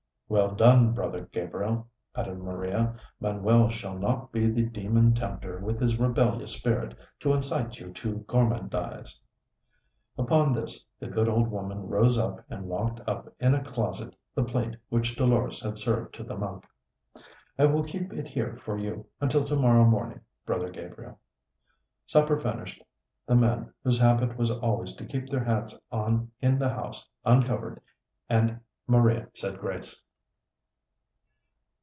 "Well 0.31 0.55
done, 0.55 0.93
Brother 0.93 1.27
Gabriel!" 1.33 1.89
added 2.15 2.37
Maria; 2.39 2.95
"Manuel 3.19 3.67
shall 3.67 3.99
not 3.99 4.31
be 4.31 4.47
the 4.49 4.61
demon 4.63 5.13
tempter 5.13 5.59
with 5.59 5.81
his 5.81 5.99
rebellious 5.99 6.53
spirit, 6.53 6.95
to 7.19 7.33
incite 7.33 7.79
you 7.79 7.91
to 7.91 8.19
gormandize." 8.29 9.19
Upon 10.17 10.53
this, 10.53 10.85
the 11.01 11.07
good 11.09 11.27
old 11.27 11.49
woman 11.49 11.89
rose 11.89 12.17
up 12.17 12.45
and 12.49 12.69
locked 12.69 13.01
up 13.05 13.27
in 13.41 13.53
a 13.53 13.61
closet 13.61 14.15
the 14.33 14.45
plate 14.45 14.77
which 14.87 15.17
Dolores 15.17 15.61
had 15.61 15.77
served 15.77 16.15
to 16.15 16.23
the 16.23 16.37
monk. 16.37 16.65
"I 17.59 17.65
will 17.65 17.83
keep 17.83 18.13
it 18.13 18.29
here 18.29 18.55
for 18.63 18.77
you 18.77 19.07
until 19.19 19.43
to 19.43 19.55
morrow 19.57 19.83
morning, 19.83 20.21
Brother 20.45 20.69
Gabriel." 20.69 21.19
Supper 22.07 22.39
finished, 22.39 22.81
the 23.25 23.35
men, 23.35 23.73
whose 23.83 23.99
habit 23.99 24.37
was 24.37 24.49
always 24.49 24.93
to 24.95 25.05
keep 25.05 25.27
their 25.29 25.43
hats 25.43 25.77
on 25.91 26.31
in 26.39 26.57
the 26.57 26.69
house, 26.69 27.05
uncovered, 27.25 27.81
and 28.29 28.61
Maria 28.87 29.27
said 29.33 29.59
grace. 29.59 30.01